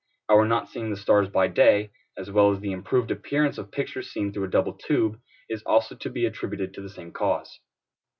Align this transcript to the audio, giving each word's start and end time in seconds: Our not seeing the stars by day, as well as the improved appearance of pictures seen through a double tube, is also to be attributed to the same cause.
Our 0.29 0.45
not 0.47 0.67
seeing 0.67 0.89
the 0.89 0.97
stars 0.97 1.29
by 1.29 1.47
day, 1.49 1.91
as 2.17 2.31
well 2.31 2.51
as 2.51 2.59
the 2.59 2.71
improved 2.71 3.11
appearance 3.11 3.59
of 3.59 3.71
pictures 3.71 4.11
seen 4.11 4.33
through 4.33 4.45
a 4.45 4.49
double 4.49 4.73
tube, 4.73 5.19
is 5.47 5.61
also 5.61 5.93
to 5.95 6.09
be 6.09 6.25
attributed 6.25 6.73
to 6.73 6.81
the 6.81 6.89
same 6.89 7.11
cause. 7.11 7.59